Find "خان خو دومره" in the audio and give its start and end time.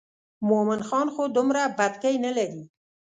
0.87-1.61